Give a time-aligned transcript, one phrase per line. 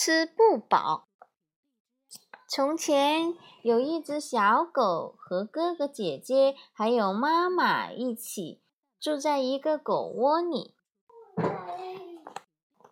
[0.00, 1.08] 吃不饱。
[2.48, 8.62] 从前有一只小狗，和哥哥姐姐还有妈妈一起
[9.00, 10.76] 住在一个狗窝里。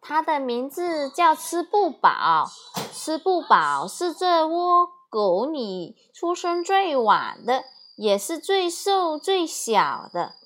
[0.00, 2.46] 它的名字叫吃不饱。
[2.90, 7.64] 吃不饱是这窝狗里出生最晚的，
[7.98, 10.36] 也是最瘦最小的。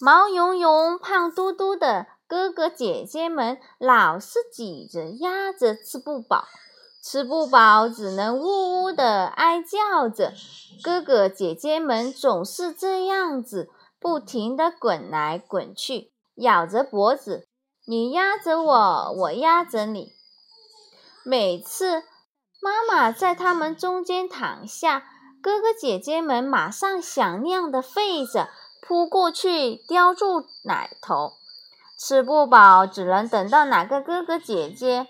[0.00, 2.08] 毛茸茸、胖嘟嘟的。
[2.28, 6.44] 哥哥姐姐们老是挤着压着吃不饱，
[7.02, 10.34] 吃不饱只能呜呜的哀叫着。
[10.82, 17.48] 哥哥姐姐们总是这样子，不停的滚来滚去，咬着脖子，
[17.86, 20.12] 你压着我，我压着你。
[21.24, 22.02] 每次
[22.60, 25.02] 妈妈在他们中间躺下，
[25.40, 28.50] 哥哥姐姐们马上响亮的吠着，
[28.82, 31.37] 扑过去叼住奶头。
[31.98, 35.08] 吃不饱，只能等到哪个哥哥姐姐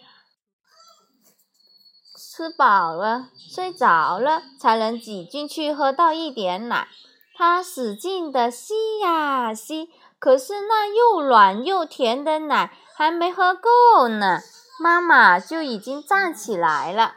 [2.16, 6.88] 吃饱了、睡着了，才能挤进去喝到一点奶。
[7.36, 14.40] 他使劲的吸呀吸，可是那又软又甜的奶还没喝够呢，
[14.80, 17.16] 妈妈就已经站起来了。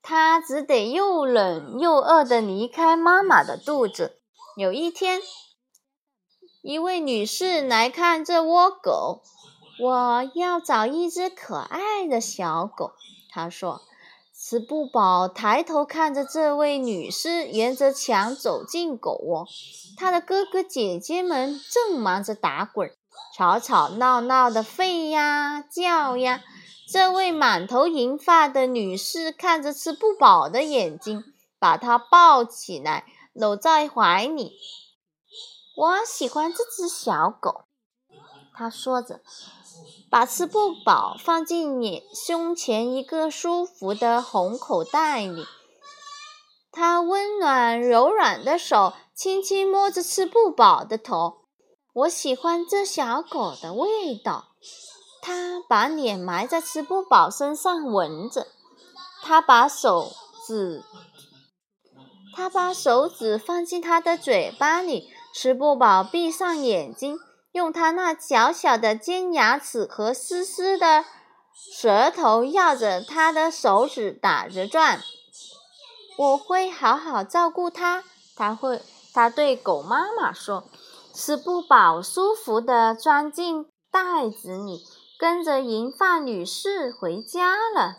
[0.00, 4.20] 他只得又冷又饿的离开妈妈的肚子。
[4.56, 5.20] 有一天。
[6.62, 9.22] 一位女士来看这窝狗，
[9.80, 12.94] 我要找一只可爱的小狗。
[13.30, 13.82] 她说
[14.34, 19.46] ：“吃不饱。”抬头看着这位女士沿着墙走进狗窝，
[19.96, 22.90] 她的哥哥姐姐们正忙着打滚，
[23.36, 26.42] 吵吵闹闹的吠呀叫呀。
[26.90, 31.22] 这位满头银发的女士看着吃不饱的眼睛，
[31.60, 34.58] 把她抱起来，搂在怀里。
[35.78, 37.60] 我喜欢这只小狗，
[38.52, 39.20] 他说着，
[40.10, 45.46] 把吃不饱放进你胸前一个舒服的红口袋里。
[46.72, 51.42] 他温暖柔软的手轻轻摸着吃不饱的头。
[51.92, 54.46] 我喜欢这小狗的味道。
[55.22, 58.48] 他把脸埋在吃不饱身上闻着。
[59.22, 60.10] 他把手
[60.44, 60.82] 指，
[62.34, 65.12] 他把手指放进他的嘴巴里。
[65.40, 67.16] 吃不饱，闭上眼睛，
[67.52, 71.04] 用它那小小的尖牙齿和湿湿的
[71.54, 75.00] 舌头绕着它的手指打着转。
[76.16, 78.02] 我会好好照顾它，
[78.34, 78.82] 它会，
[79.14, 80.64] 它对狗妈妈说。
[81.14, 84.84] 吃不饱，舒服地钻进袋子里，
[85.20, 87.94] 跟着银发女士回家了。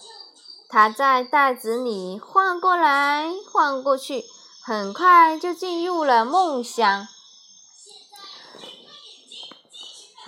[0.68, 4.26] 它在袋子里晃过来晃过去，
[4.62, 7.08] 很快就进入了梦乡。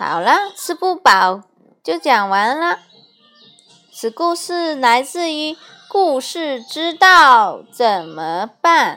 [0.04, 1.42] 好了，吃不饱
[1.84, 2.80] 就讲完了。
[3.92, 5.52] 此故事来自于
[5.88, 8.96] 《故事之道怎么办》。